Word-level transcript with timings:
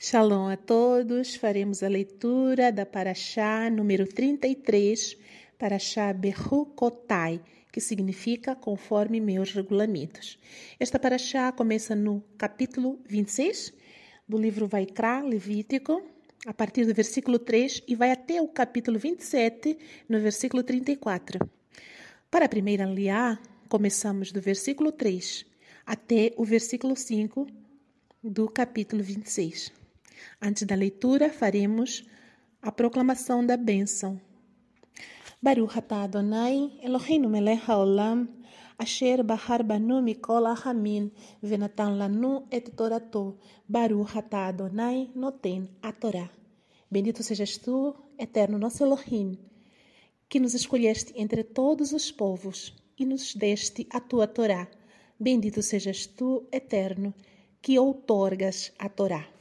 Shalom 0.00 0.46
a 0.46 0.56
todos. 0.56 1.34
Faremos 1.34 1.82
a 1.82 1.88
leitura 1.88 2.70
da 2.70 2.86
Paraxá 2.86 3.68
número 3.68 4.06
33, 4.06 5.16
Paraxá 5.58 6.12
Berrukotai, 6.12 7.40
que 7.72 7.80
significa 7.80 8.54
conforme 8.54 9.20
meus 9.20 9.52
regulamentos. 9.52 10.38
Esta 10.78 11.00
Paraxá 11.00 11.50
começa 11.50 11.96
no 11.96 12.22
capítulo 12.38 13.00
26 13.08 13.74
do 14.28 14.38
livro 14.38 14.68
Vaikra, 14.68 15.20
Levítico, 15.20 16.00
a 16.46 16.54
partir 16.54 16.86
do 16.86 16.94
versículo 16.94 17.36
3 17.36 17.82
e 17.88 17.96
vai 17.96 18.12
até 18.12 18.40
o 18.40 18.46
capítulo 18.46 19.00
27, 19.00 19.76
no 20.08 20.20
versículo 20.20 20.62
34. 20.62 21.40
Para 22.30 22.44
a 22.44 22.48
primeira 22.48 22.84
liá, 22.84 23.36
começamos 23.68 24.30
do 24.30 24.40
versículo 24.40 24.92
3 24.92 25.44
até 25.84 26.32
o 26.36 26.44
versículo 26.44 26.94
5 26.94 27.48
do 28.22 28.48
capítulo 28.48 29.02
26. 29.02 29.77
Antes 30.40 30.64
da 30.64 30.74
leitura, 30.74 31.30
faremos 31.30 32.04
a 32.60 32.70
proclamação 32.72 33.44
da 33.44 33.56
bênção. 33.56 34.20
Baruch 35.40 35.78
atah 35.78 36.02
Adonai, 36.02 36.78
Eloheinu 36.82 37.28
melech 37.28 37.62
haolam, 37.68 38.28
asher 38.76 39.22
bahar 39.22 39.62
banu 39.62 40.02
mikol 40.02 40.46
ahamin, 40.46 41.12
venatan 41.40 41.96
lanu 41.96 42.46
et 42.50 42.74
torato, 42.76 43.38
Baruch 43.68 44.16
atah 44.16 44.48
Adonai, 44.48 45.10
noten 45.14 45.68
a 45.80 45.92
Torá. 45.92 46.28
Bendito 46.90 47.22
sejas 47.22 47.58
tu, 47.58 47.94
eterno 48.18 48.58
nosso 48.58 48.82
Elohim, 48.82 49.38
que 50.28 50.40
nos 50.40 50.54
escolheste 50.54 51.12
entre 51.16 51.44
todos 51.44 51.92
os 51.92 52.10
povos 52.10 52.74
e 52.98 53.06
nos 53.06 53.34
deste 53.34 53.86
a 53.90 54.00
tua 54.00 54.26
Torá. 54.26 54.68
Bendito 55.20 55.62
sejas 55.62 56.06
tu, 56.06 56.48
eterno, 56.50 57.14
que 57.62 57.78
outorgas 57.78 58.72
a 58.78 58.88
Torá. 58.88 59.37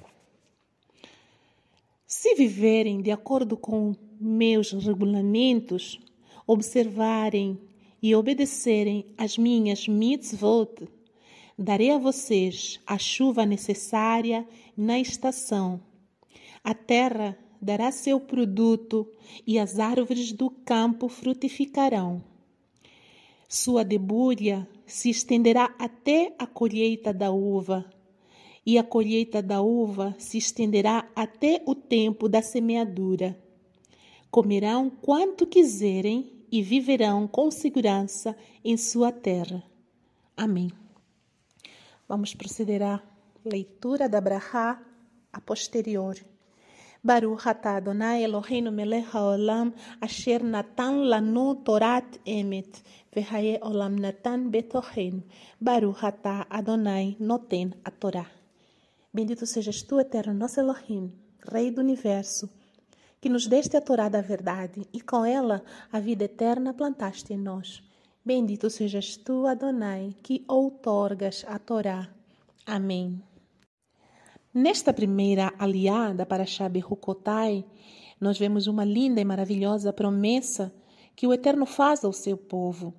Se 2.07 2.35
viverem 2.35 3.01
de 3.01 3.11
acordo 3.11 3.57
com 3.57 3.93
meus 4.17 4.71
regulamentos, 4.71 5.99
observarem 6.47 7.59
e 8.01 8.15
obedecerem 8.15 9.13
às 9.17 9.37
minhas 9.37 9.89
mitzvot, 9.89 10.87
darei 11.59 11.91
a 11.91 11.97
vocês 11.97 12.79
a 12.87 12.97
chuva 12.97 13.45
necessária 13.45 14.47
na 14.77 14.97
estação. 14.97 15.81
A 16.63 16.73
terra 16.73 17.37
dará 17.61 17.91
seu 17.91 18.21
produto 18.21 19.05
e 19.45 19.59
as 19.59 19.77
árvores 19.77 20.31
do 20.31 20.49
campo 20.49 21.09
frutificarão. 21.09 22.23
Sua 23.49 23.83
debulha 23.83 24.65
se 24.85 25.09
estenderá 25.09 25.75
até 25.77 26.33
a 26.39 26.47
colheita 26.47 27.13
da 27.13 27.31
uva 27.31 27.85
e 28.67 28.77
a 28.77 28.83
colheita 28.83 29.41
da 29.41 29.61
uva 29.61 30.13
se 30.19 30.37
estenderá 30.37 31.09
até 31.15 31.63
o 31.65 31.73
tempo 31.73 32.27
da 32.27 32.41
semeadura. 32.41 33.39
Comerão 34.29 34.89
quanto 34.89 35.47
quiserem 35.47 36.45
e 36.51 36.61
viverão 36.61 37.29
com 37.29 37.49
segurança 37.49 38.35
em 38.65 38.75
sua 38.75 39.09
terra. 39.09 39.63
Amém. 40.35 40.69
Vamos 42.09 42.33
proceder 42.35 42.83
à 42.83 43.01
leitura 43.45 44.09
da 44.09 44.19
Brahá 44.19 44.83
a 45.31 45.39
posterior. 45.39 46.17
Baruch 47.01 47.47
atah 47.47 47.77
Adonai 47.77 48.25
Eloheinu 48.25 48.69
melech 48.69 49.07
haolam 49.13 49.73
asher 50.01 50.43
natan 50.43 51.07
lanu 51.07 51.55
torat 51.63 52.19
emet 52.25 52.83
vehaye 53.15 53.59
olam 53.61 53.95
natan 53.95 54.49
betochenu. 54.49 55.23
Baruch 55.61 56.03
atah 56.03 56.45
Adonai 56.49 57.15
noten 57.17 57.73
a 57.85 57.91
Torá. 57.91 58.25
Bendito 59.17 59.47
sejas 59.47 59.81
tu, 59.81 59.99
eterno 59.99 60.31
nosso 60.31 60.59
Elohim, 60.59 61.11
Rei 61.51 61.71
do 61.71 61.81
universo, 61.81 62.47
que 63.19 63.27
nos 63.27 63.47
deste 63.47 63.75
a 63.75 63.81
Torá 63.81 64.09
da 64.09 64.21
verdade 64.21 64.87
e 64.93 65.01
com 65.01 65.25
ela 65.25 65.63
a 65.91 65.99
vida 65.99 66.25
eterna 66.25 66.71
plantaste 66.71 67.33
em 67.33 67.37
nós. 67.37 67.81
Bendito 68.23 68.69
sejas 68.69 69.17
tu, 69.17 69.47
Adonai, 69.47 70.15
que 70.21 70.45
outorgas 70.47 71.43
a 71.47 71.57
Torá. 71.57 72.07
Amém. 72.63 73.19
Nesta 74.53 74.93
primeira 74.93 75.51
aliada 75.57 76.23
para 76.23 76.45
Shabe 76.45 76.83
Hukotai, 76.87 77.65
nós 78.21 78.37
vemos 78.37 78.67
uma 78.67 78.85
linda 78.85 79.19
e 79.19 79.25
maravilhosa 79.25 79.91
promessa 79.91 80.71
que 81.15 81.25
o 81.25 81.33
Eterno 81.33 81.65
faz 81.65 82.05
ao 82.05 82.13
seu 82.13 82.37
povo. 82.37 82.93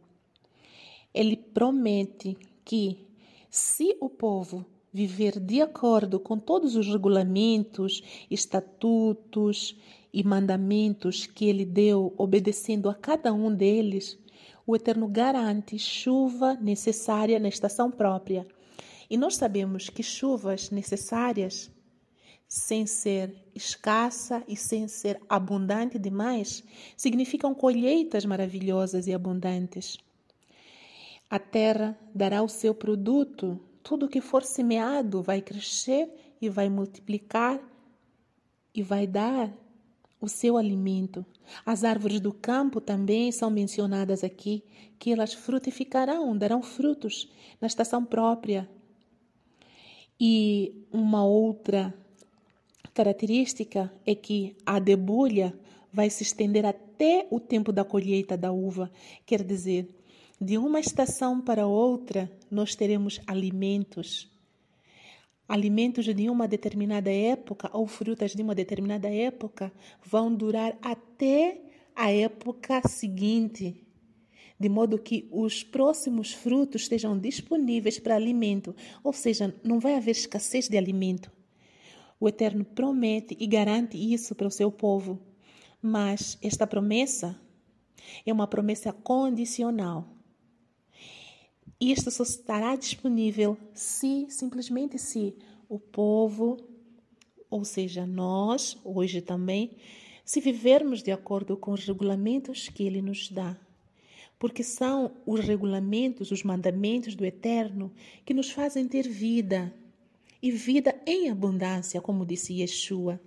Ele 1.15 1.37
promete 1.37 2.37
que, 2.65 3.06
se 3.48 3.97
o 4.00 4.10
povo 4.10 4.66
viver 4.93 5.38
de 5.38 5.60
acordo 5.60 6.19
com 6.19 6.38
todos 6.38 6.76
os 6.76 6.87
regulamentos, 6.87 8.03
estatutos 8.31 9.76
e 10.12 10.25
mandamentos 10.25 11.26
que 11.26 11.47
ele 11.47 11.65
deu, 11.65 12.15
obedecendo 12.16 12.88
a 12.88 12.94
cada 12.94 13.32
um 13.32 13.54
deles, 13.54 14.19
o 14.66 14.77
Eterno 14.77 15.09
garante 15.09 15.78
chuva 15.78 16.54
necessária 16.54 17.38
na 17.38 17.48
estação 17.48 17.91
própria. 17.91 18.47
E 19.09 19.16
nós 19.16 19.37
sabemos 19.37 19.88
que 19.88 20.03
chuvas 20.03 20.71
necessárias, 20.71 21.71
sem 22.47 22.87
ser 22.87 23.34
escassa 23.54 24.43
e 24.47 24.56
sem 24.56 24.87
ser 24.87 25.21
abundante 25.28 25.98
demais, 25.98 26.62
significam 26.97 27.54
colheitas 27.54 28.25
maravilhosas 28.25 29.06
e 29.06 29.15
abundantes. 29.15 29.98
A 31.31 31.38
terra 31.38 31.98
dará 32.15 32.43
o 32.43 32.48
seu 32.48 32.75
produto 32.75 33.60
tudo 33.88 34.06
que 34.06 34.21
for 34.21 34.44
semeado 34.44 35.22
vai 35.22 35.41
crescer 35.41 36.10
e 36.43 36.50
vai 36.50 36.69
multiplicar 36.69 37.59
e 38.75 38.82
vai 38.82 39.06
dar 39.06 39.50
o 40.21 40.28
seu 40.28 40.59
alimento. 40.59 41.25
As 41.65 41.84
árvores 41.84 42.21
do 42.21 42.31
campo 42.31 42.82
também 42.82 43.32
são 43.32 43.48
mencionadas 43.48 44.22
aqui, 44.22 44.62
que 44.98 45.10
elas 45.10 45.32
frutificarão, 45.32 46.37
darão 46.37 46.62
frutos 46.62 47.32
na 47.59 47.66
estação 47.66 48.04
própria. 48.04 48.69
E 50.21 50.87
uma 50.93 51.25
outra 51.25 51.94
característica 52.93 53.91
é 54.04 54.15
que 54.15 54.54
a 54.66 54.78
debulha 54.78 55.59
vai 55.91 56.10
se 56.10 56.25
estender 56.25 56.66
até 56.66 57.27
o 57.31 57.41
tempo 57.41 57.72
da 57.72 57.87
colheita 57.87 58.37
da 58.37 58.53
uva, 58.53 58.91
quer 59.25 59.43
dizer, 59.43 59.97
de 60.41 60.56
uma 60.56 60.78
estação 60.78 61.41
para 61.41 61.66
outra, 61.66 62.31
nós 62.49 62.76
teremos 62.76 63.21
alimentos. 63.26 64.31
Alimentos 65.49 66.04
de 66.04 66.31
uma 66.31 66.47
determinada 66.47 67.10
época 67.10 67.69
ou 67.72 67.87
frutas 67.87 68.34
de 68.34 68.43
uma 68.43 68.54
determinada 68.54 69.09
época 69.09 69.72
vão 70.04 70.32
durar 70.32 70.78
até 70.81 71.60
a 71.97 72.12
época 72.12 72.87
seguinte, 72.87 73.84
de 74.60 74.69
modo 74.69 74.98
que 74.98 75.28
os 75.32 75.65
próximos 75.65 76.32
frutos 76.32 76.82
estejam 76.82 77.19
disponíveis 77.19 77.98
para 77.98 78.15
alimento, 78.15 78.77
ou 79.03 79.12
seja, 79.12 79.53
não 79.65 79.81
vai 79.81 79.97
haver 79.97 80.12
escassez 80.12 80.69
de 80.69 80.78
alimento. 80.78 81.32
O 82.21 82.28
Eterno 82.28 82.65
promete 82.65 83.37
e 83.41 83.47
garante 83.47 83.97
isso 83.97 84.34
para 84.37 84.47
o 84.47 84.53
seu 84.53 84.71
povo, 84.71 85.21
mas 85.82 86.38
esta 86.43 86.66
promessa 86.66 87.41
é 88.25 88.32
uma 88.32 88.47
promessa 88.47 88.93
condicional. 88.93 90.17
Isto 91.81 92.11
só 92.11 92.25
estará 92.25 92.75
disponível 92.75 93.56
se, 93.72 94.27
simplesmente 94.28 94.99
se, 94.99 95.34
o 95.69 95.78
povo, 95.78 96.56
ou 97.49 97.65
seja, 97.65 98.05
nós, 98.05 98.77
hoje 98.84 99.21
também, 99.21 99.77
se 100.25 100.41
vivermos 100.41 101.03
de 101.03 101.12
acordo 101.12 101.56
com 101.56 101.71
os 101.72 101.84
regulamentos 101.84 102.69
que 102.69 102.83
ele 102.83 103.00
nos 103.00 103.31
dá. 103.31 103.56
Porque 104.39 104.62
são 104.62 105.12
os 105.25 105.41
regulamentos, 105.41 106.31
os 106.31 106.43
mandamentos 106.43 107.15
do 107.15 107.25
Eterno 107.25 107.93
que 108.25 108.34
nos 108.34 108.50
fazem 108.50 108.87
ter 108.87 109.09
vida 109.09 109.72
e 110.43 110.50
vida 110.50 111.00
em 111.06 111.31
abundância, 111.31 112.00
como 112.00 112.27
disse 112.27 112.60
Yeshua. 112.60 113.21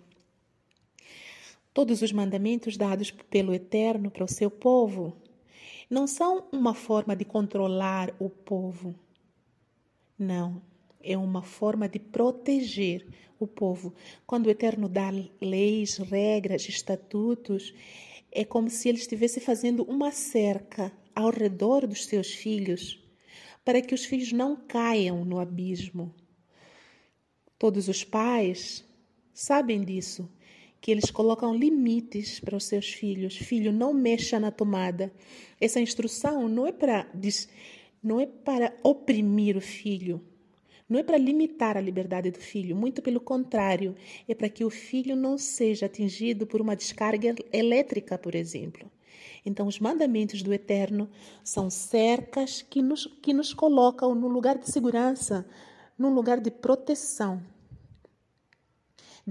Todos 1.73 2.01
os 2.01 2.11
mandamentos 2.11 2.75
dados 2.75 3.11
pelo 3.11 3.53
Eterno 3.53 4.11
para 4.11 4.25
o 4.25 4.27
seu 4.27 4.51
povo 4.51 5.15
não 5.91 6.07
são 6.07 6.47
uma 6.53 6.73
forma 6.73 7.13
de 7.17 7.25
controlar 7.25 8.15
o 8.17 8.29
povo. 8.29 8.95
Não, 10.17 10.61
é 11.03 11.17
uma 11.17 11.43
forma 11.43 11.89
de 11.89 11.99
proteger 11.99 13.05
o 13.37 13.45
povo. 13.45 13.93
Quando 14.25 14.45
o 14.45 14.49
Eterno 14.49 14.87
dá 14.87 15.11
leis, 15.41 15.97
regras, 15.97 16.69
estatutos, 16.69 17.73
é 18.31 18.45
como 18.45 18.69
se 18.69 18.87
ele 18.87 18.99
estivesse 18.99 19.41
fazendo 19.41 19.83
uma 19.83 20.13
cerca 20.13 20.93
ao 21.13 21.29
redor 21.29 21.85
dos 21.85 22.05
seus 22.05 22.31
filhos, 22.31 22.97
para 23.65 23.81
que 23.81 23.93
os 23.93 24.05
filhos 24.05 24.31
não 24.31 24.55
caiam 24.55 25.25
no 25.25 25.39
abismo. 25.39 26.15
Todos 27.59 27.89
os 27.89 28.01
pais 28.01 28.85
sabem 29.33 29.83
disso 29.83 30.29
que 30.81 30.91
eles 30.91 31.11
colocam 31.11 31.55
limites 31.55 32.39
para 32.39 32.57
os 32.57 32.65
seus 32.65 32.91
filhos. 32.91 33.37
Filho, 33.37 33.71
não 33.71 33.93
mexa 33.93 34.39
na 34.39 34.49
tomada. 34.49 35.13
Essa 35.59 35.79
instrução 35.79 36.49
não 36.49 36.65
é 36.65 36.71
para 36.71 37.07
não 38.03 38.19
é 38.19 38.25
para 38.25 38.73
oprimir 38.83 39.55
o 39.55 39.61
filho, 39.61 40.19
Não 40.89 40.99
é 40.99 41.03
para 41.03 41.17
limitar 41.17 41.77
a 41.77 41.81
liberdade 41.81 42.31
do 42.31 42.39
filho, 42.39 42.75
muito 42.75 43.01
pelo 43.01 43.21
contrário, 43.21 43.95
é 44.27 44.35
para 44.35 44.49
que 44.49 44.65
o 44.65 44.69
filho 44.69 45.15
não 45.15 45.37
seja 45.37 45.85
atingido 45.85 46.45
por 46.45 46.59
uma 46.59 46.75
descarga 46.75 47.33
elétrica, 47.53 48.17
por 48.17 48.35
exemplo. 48.35 48.91
Então, 49.45 49.67
os 49.67 49.79
mandamentos 49.79 50.43
do 50.43 50.53
Eterno 50.53 51.09
são 51.43 51.69
cercas 51.69 52.61
que 52.61 52.81
nos, 52.81 53.05
que 53.21 53.33
nos 53.33 53.53
colocam 53.53 54.13
no 54.13 54.27
lugar 54.27 54.57
de 54.57 54.69
segurança, 54.69 55.45
num 55.97 56.13
lugar 56.13 56.41
de 56.41 56.51
proteção. 56.51 57.41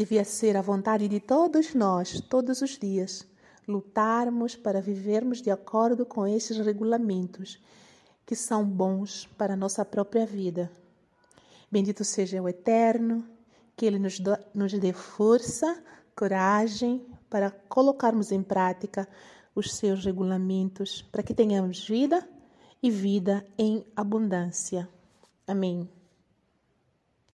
Devia 0.01 0.25
ser 0.25 0.57
a 0.57 0.63
vontade 0.63 1.07
de 1.09 1.21
todos 1.21 1.75
nós, 1.75 2.23
todos 2.23 2.63
os 2.63 2.79
dias, 2.79 3.29
lutarmos 3.69 4.57
para 4.57 4.81
vivermos 4.81 5.43
de 5.43 5.51
acordo 5.51 6.07
com 6.07 6.27
esses 6.27 6.57
regulamentos 6.57 7.63
que 8.25 8.35
são 8.35 8.65
bons 8.65 9.29
para 9.37 9.53
a 9.53 9.57
nossa 9.59 9.85
própria 9.85 10.25
vida. 10.25 10.73
Bendito 11.71 12.03
seja 12.03 12.41
o 12.41 12.49
Eterno, 12.49 13.23
que 13.77 13.85
Ele 13.85 13.99
nos, 13.99 14.19
do, 14.19 14.35
nos 14.55 14.73
dê 14.73 14.95
força, 14.95 15.85
coragem 16.17 17.05
para 17.29 17.51
colocarmos 17.51 18.33
em 18.33 18.43
prática 18.43 19.07
os 19.55 19.75
seus 19.75 20.03
regulamentos, 20.03 21.03
para 21.13 21.23
que 21.23 21.35
tenhamos 21.35 21.87
vida 21.87 22.27
e 22.83 22.91
vida 22.91 23.47
em 23.59 23.85
abundância. 23.95 24.89
Amém. 25.47 26.00